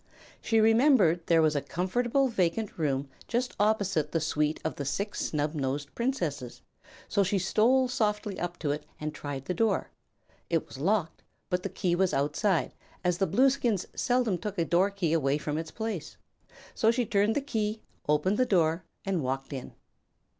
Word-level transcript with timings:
She 0.41 0.59
remembered 0.59 1.27
there 1.27 1.43
was 1.43 1.55
a 1.55 1.61
comfortable 1.61 2.27
vacant 2.27 2.75
room 2.79 3.07
just 3.27 3.55
opposite 3.59 4.11
the 4.13 4.19
suite 4.19 4.59
of 4.65 4.75
the 4.77 4.83
Six 4.83 5.29
Snubnosed 5.29 5.93
Princesses, 5.93 6.63
so 7.07 7.21
she 7.23 7.37
stole 7.37 7.87
softly 7.87 8.39
up 8.39 8.57
to 8.57 8.71
it 8.71 8.83
and 8.99 9.13
tried 9.13 9.45
the 9.45 9.53
door. 9.53 9.91
It 10.49 10.65
was 10.67 10.79
locked, 10.79 11.21
but 11.51 11.61
the 11.61 11.69
key 11.69 11.93
was 11.93 12.15
outside, 12.15 12.73
as 13.03 13.19
the 13.19 13.27
Blueskins 13.27 13.85
seldom 13.95 14.39
took 14.39 14.57
a 14.57 14.65
door 14.65 14.89
key 14.89 15.13
away 15.13 15.37
from 15.37 15.59
its 15.59 15.69
place. 15.69 16.17
So 16.73 16.89
she 16.89 17.05
turned 17.05 17.35
the 17.35 17.39
key, 17.41 17.83
opened 18.09 18.37
the 18.39 18.45
door, 18.47 18.83
and 19.05 19.21
walked 19.21 19.53
in. 19.53 19.75